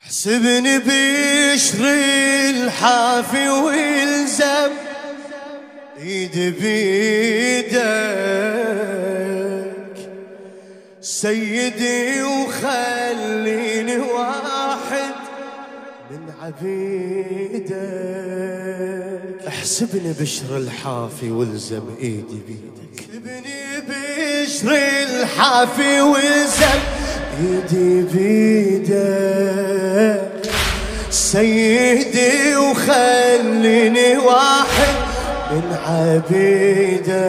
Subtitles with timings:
[0.00, 1.84] حسبني بشر
[2.50, 4.72] الحافي والزم
[5.98, 7.80] ايد بيدك.
[11.00, 15.14] سيدي وخليني واحد
[16.10, 17.70] من عبيدك.
[19.48, 23.00] احسبني بشر الحافي والزم ايدي بيدك.
[23.00, 24.72] حسبني بشر
[25.02, 26.99] الحافي والزم.
[27.40, 29.40] ايدي بيدك
[31.10, 34.94] سيدي وخليني واحد
[35.50, 37.20] من عبيدك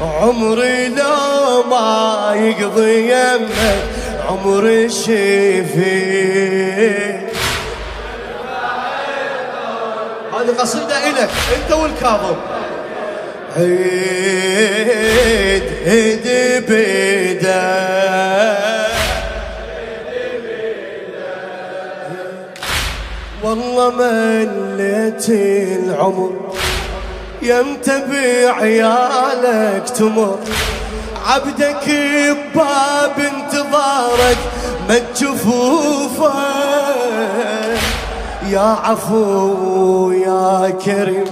[0.00, 3.82] عمري لو ما يقضي يمك
[4.28, 6.42] عمري شفيت
[10.32, 12.36] هذه قصيدة إلك أنت والكاظم.
[13.56, 15.02] عيد
[15.86, 16.26] عيد
[16.68, 17.82] بيدك
[23.42, 26.32] والله مليت العمر
[27.42, 30.38] يمتى بعيالك تمر.
[31.26, 34.38] عبدك بباب انتظارك
[34.88, 36.32] ما تشوفوفه
[38.48, 41.24] يا عفو يا كريم.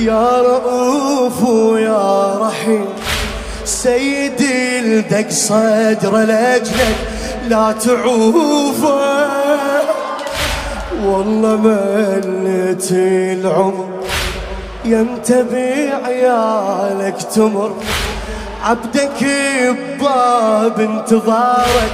[0.00, 1.42] يا رؤوف
[1.80, 2.86] يا رحيم
[3.64, 6.96] سيدي لدق صدر لاجلك
[7.48, 9.00] لا تعوفه
[11.04, 13.88] والله ملت العمر
[14.84, 17.72] يمتى بعيالك تمر
[18.64, 19.24] عبدك
[20.00, 21.92] بباب انتظارك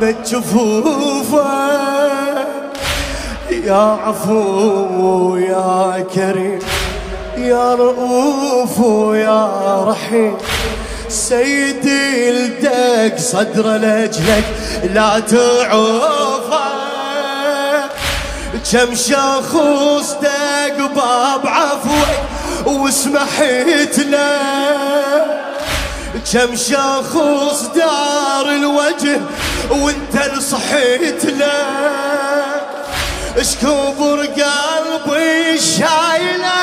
[0.00, 1.46] ما تشوفوفه
[3.50, 6.58] يا عفو يا كريم.
[7.36, 8.78] يا رؤوف
[9.16, 10.36] يا رحيم
[11.08, 14.44] سيدي لدك صدر لاجلك
[14.94, 16.62] لا تعوفه.
[18.72, 22.08] كم شخص دق باب عفوك
[22.66, 24.38] وسمحت له.
[26.32, 29.20] كم شخص دار الوجه
[29.70, 31.64] وانت صحيت له.
[33.38, 36.62] اشكبر قلبي شايله.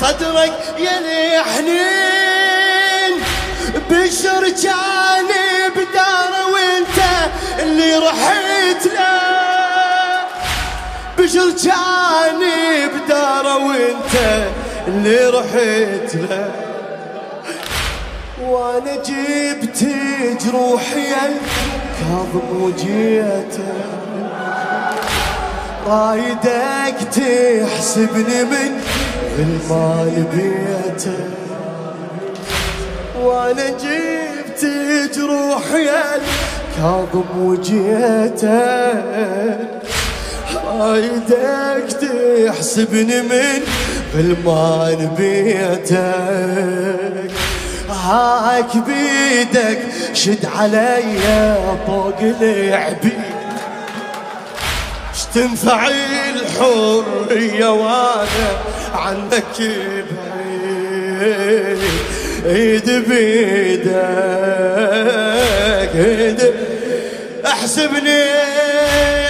[0.00, 3.14] صدرك يا حنين
[3.90, 5.46] بشر جاني
[5.76, 6.98] بداره وانت
[7.62, 10.26] اللي رحت له.
[11.18, 14.14] بشر جاني بداره وانت
[14.88, 16.50] اللي رحت له.
[18.42, 19.80] وأنا جبت
[20.44, 23.72] جروحي الكاظم وجيته.
[25.86, 28.80] رايدك تحسبني من
[29.38, 31.18] المال بيته
[33.20, 34.66] وأنا جبت
[35.16, 38.56] جروحي الكاظم وجيته
[40.64, 43.62] رايدك تحسبني من
[44.14, 46.06] غلمان بيتك
[47.90, 49.78] هاك بيدك
[50.12, 51.18] شد علي
[51.86, 53.36] فوق العبيد
[55.34, 55.88] تنفع
[56.60, 58.48] الحرية وأنا
[58.94, 59.58] عنك
[60.10, 61.78] بعيد
[62.46, 63.96] ايد بيدك.
[65.94, 66.54] ايد
[67.46, 68.24] احسبني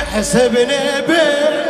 [0.03, 1.67] احسبني بيدك.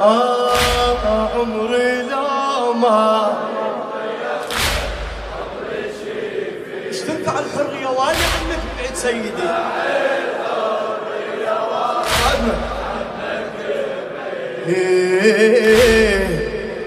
[0.00, 1.91] آه عمري لو ما
[6.88, 9.30] إيش تنفع الحرية وأنا عنك بعيد سيدي.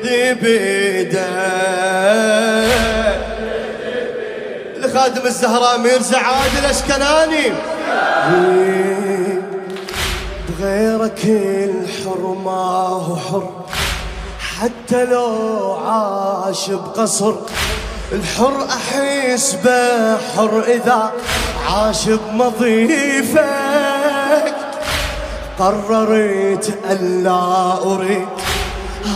[0.04, 1.20] دي بيدك
[4.78, 7.52] لخادم الزهراء أمير سعاد الاشكناني
[10.50, 13.65] بغيرك الحر ما هو حر.
[14.62, 17.34] حتى لو عاش بقصر
[18.12, 21.12] الحر أحس به حر إذا
[21.68, 23.46] عاش بمضيفك.
[25.60, 28.28] قررت ألا أريد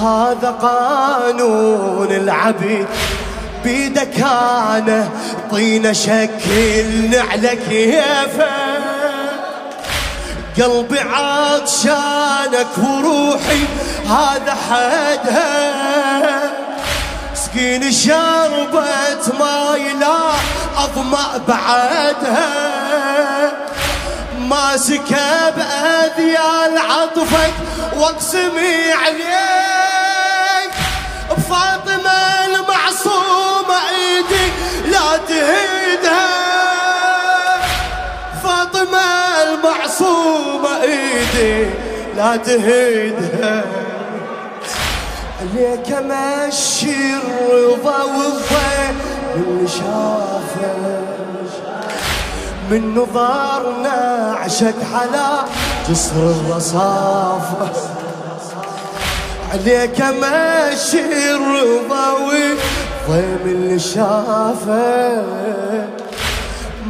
[0.01, 2.87] هذا قانون العبيد.
[3.63, 5.09] بيدك أنا
[5.51, 8.69] طينه شكل على كيفك
[10.57, 13.63] قلبي عطشانك وروحي
[14.09, 16.51] هذا حدها
[17.33, 20.19] سقيني شربة ماي لا
[20.77, 22.49] أظمأ بعدها.
[24.39, 27.53] ماسكة بأذيال عطفك
[27.97, 30.71] واقسمي عليك.
[31.31, 34.51] بفاطمة المعصومة إيدي
[34.91, 36.29] لا تهيدها.
[38.43, 39.07] فاطمة
[39.43, 41.69] المعصومة إيدي
[42.15, 43.78] لا تهيدها.
[45.53, 48.97] عليك مشي الرضا والضيق
[49.35, 50.99] اللي شافه.
[52.71, 53.97] من نظارنا
[54.43, 55.27] عشق على
[55.89, 57.69] جسر الرصافة
[59.53, 65.23] عليك ماشي الرضا والضيم اللي شافه.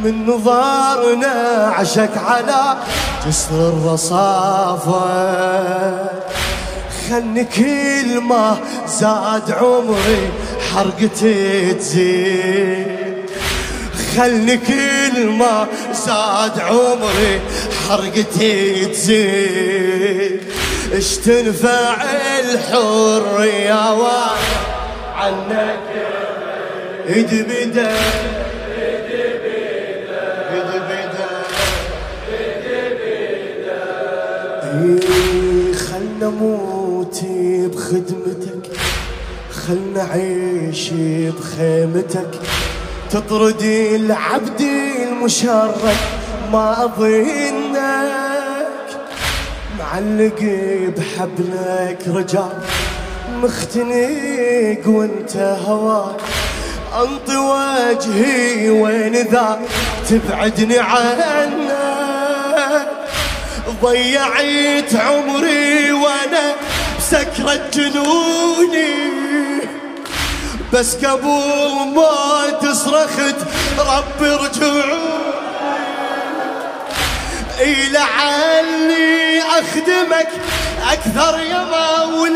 [0.04, 2.76] من نظارنا عشق على
[3.26, 5.00] جسر الرصافة
[7.10, 10.30] خلني كل ما زاد عمري
[10.74, 12.86] حرقتي تزيد
[14.16, 17.40] خلني كل ما زاد عمري
[17.88, 20.40] حرقتي تزيد
[20.92, 21.96] اش تنفع
[22.40, 23.72] الحرية
[25.14, 25.78] عنك.
[27.08, 27.92] ايد بدا
[35.74, 36.69] خلنا موتي
[37.90, 38.70] بخدمتك
[39.52, 42.30] خلنا عيشي بخيمتك.
[43.10, 45.96] تطردي العبد المشرد
[46.52, 47.70] ما أظنك.
[49.78, 50.40] معلق
[50.96, 52.58] بحبلك رجال
[53.42, 56.20] مختنق وانت هواك
[57.00, 59.60] أنطي وجهي وين ذا
[60.10, 61.70] تبعدني عنك.
[63.82, 66.54] ضيعت عمري وأنا
[67.10, 68.94] بسكرة جنوني.
[70.72, 71.26] بس قبل
[71.96, 73.36] ما تصرخت
[73.78, 75.30] ربي رجعوني
[77.60, 80.28] إي لعلي أخدمك
[80.92, 82.30] أكثر يا مولاي.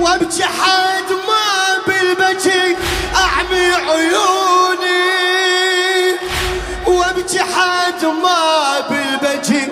[0.00, 1.46] وابكي حد ما
[1.86, 2.76] بالبكي
[3.14, 5.04] أعمي عيوني.
[6.86, 9.68] وابكي حد ما بالبكي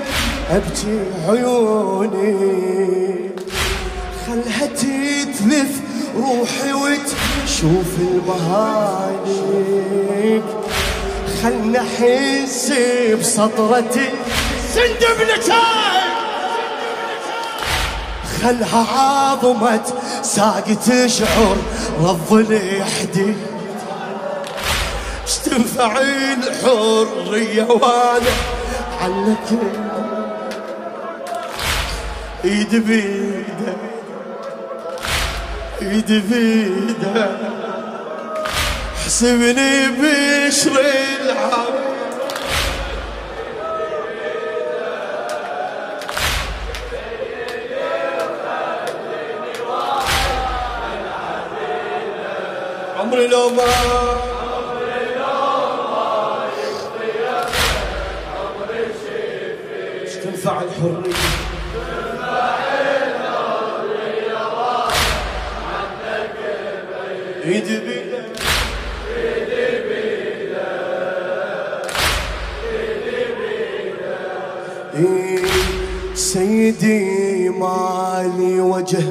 [0.51, 0.99] أبكي
[1.29, 2.76] عيوني.
[6.27, 9.37] روحي وتشوف المهانيك
[11.43, 12.73] خلنا احس
[13.21, 14.11] بسطرتي
[14.75, 16.07] سندب لتاي
[18.43, 21.57] خلها عظمت ساق تشعر
[22.01, 23.37] رض الحديد
[25.45, 28.33] تنفع الحرية وأنا
[29.01, 29.49] عنك
[32.45, 33.96] إيد بيدك
[35.83, 37.29] ايد بيدك
[39.07, 40.81] حسبني بشر
[41.21, 41.75] العب
[52.99, 54.26] عمري لو ما
[76.37, 79.05] سيدي مالي وجه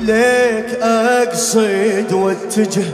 [0.00, 2.84] ليك أقصد واتجه.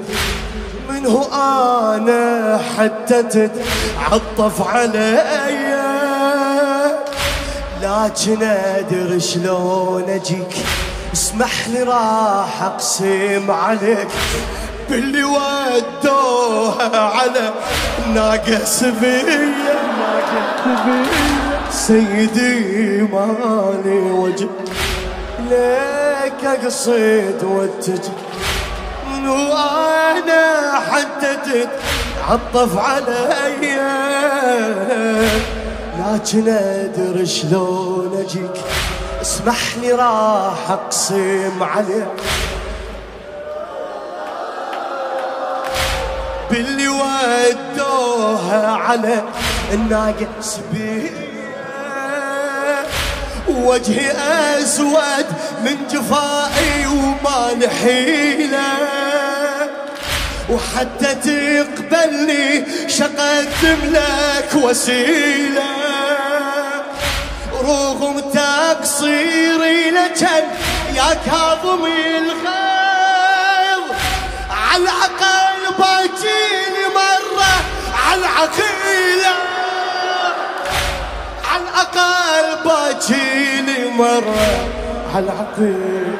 [0.90, 5.22] منه أنا حتى تتعطف علي.
[7.82, 10.56] لكن أدري شلون أجيك.
[11.12, 14.08] اسمح لي راح أقسم عليك.
[14.90, 17.52] باللي ودوها على
[18.14, 19.54] ناقص بيا
[21.70, 24.48] سيدي مالي وجه
[25.38, 28.12] ليك أقصد واتجه
[29.26, 33.80] وأنا حتى تتعطف علي.
[35.98, 38.64] لكن ادري شلون أجيك
[39.22, 42.06] اسمح لي راح أقسم عليك.
[46.50, 49.22] باللي ودوها على
[49.72, 51.29] الناقص بيه
[53.66, 54.10] وجهي
[54.62, 55.26] أسود
[55.64, 58.72] من جفائي وما لحيله
[60.50, 65.70] وحتى تقبلني شقدم لك وسيلة.
[67.62, 70.46] رغم تقصيري لجل
[70.94, 71.84] يا كاظم
[72.16, 73.84] الغيظ
[74.50, 77.54] على الأقل باجيني مرة
[78.04, 79.49] على العقيلة.
[81.96, 84.68] على الاقل باجيني مرة
[85.14, 86.16] على العقيل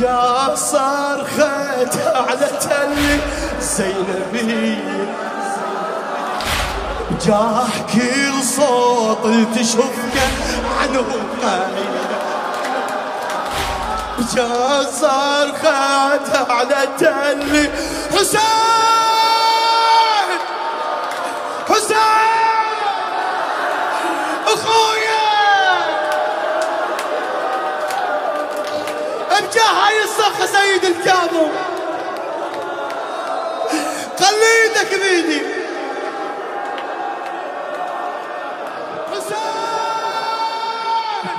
[0.00, 3.20] جاء صرخت على تل
[3.60, 5.14] زينبية
[7.26, 10.16] جاه كل صوت تشوفك
[10.80, 11.04] عنه
[11.42, 12.00] قايل.
[14.34, 17.70] جاء صرخت على تل
[18.12, 18.40] حسين!
[21.68, 22.39] حسين!
[29.62, 31.50] هاي الصخة سيد الكاظم
[34.20, 35.40] قليدك بيدي.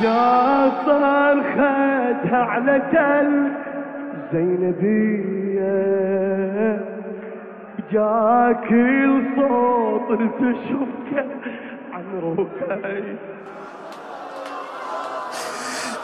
[0.01, 3.31] يا صرختها على تل
[4.33, 5.81] زينبية.
[7.91, 10.09] جاك الصوت
[10.39, 11.25] تشوفك
[11.93, 13.03] عن روحي.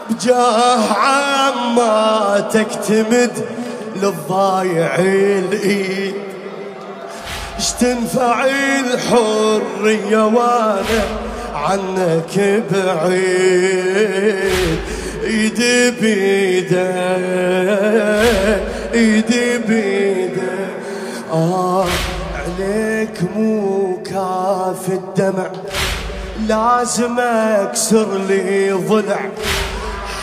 [0.10, 3.46] بجاه عماتك تمد
[3.96, 6.14] للضايع الإيد.
[7.58, 11.04] اش تنفع الحرية وأنا
[11.54, 14.80] عنك بعيد؟
[15.24, 16.96] ايدي بيدة
[18.94, 20.68] ايدي بيدة.
[21.34, 21.86] آه
[22.36, 25.50] عليك مو كاف الدمع
[26.48, 29.20] لازم أكسر لي ضلع.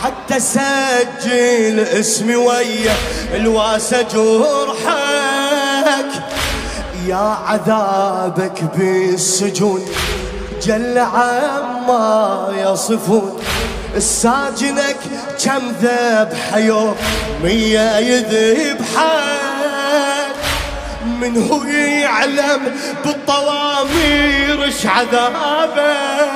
[0.04, 2.94] حتى سجل اسمي ويا
[3.34, 5.02] الواسة جرحك.
[7.06, 9.84] يا عذابك بالسجون
[10.62, 13.40] جل عما يصفون.
[13.96, 14.96] الساجنك
[15.44, 16.96] كم ذبح يوم
[17.42, 19.04] مية يذبحك
[21.20, 22.62] من هو يعلم
[23.04, 26.33] بالطوامير اش عذابك؟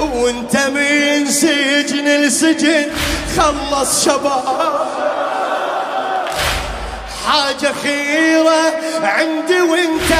[0.00, 2.86] وانت من سجن لسجن
[3.36, 4.88] خلص شباب.
[7.28, 10.10] حاجة خيرة عندي وانت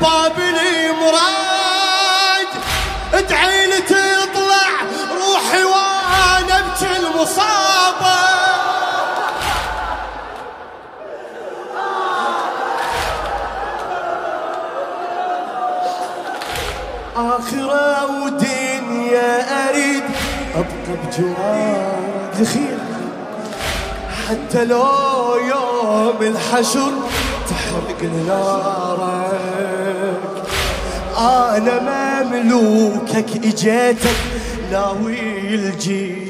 [0.00, 0.32] باب
[3.14, 3.66] ادعي
[21.18, 22.78] بجوارك دخيل
[24.28, 26.92] حتى لو يوم الحشر
[27.48, 29.36] تحرق نارك.
[31.18, 34.16] أنا مملوكك إجيتك
[34.72, 36.26] ناوي الجيل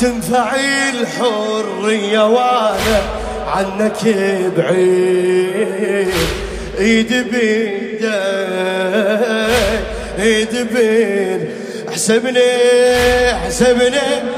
[0.00, 0.54] تنفع
[0.90, 3.02] الحرية وأنا
[3.46, 4.04] عنك
[4.56, 6.14] بعيد.
[6.78, 8.06] إيد بيدك
[10.18, 11.55] إيد بيد
[11.96, 12.50] احسبني
[13.32, 14.35] احسبني.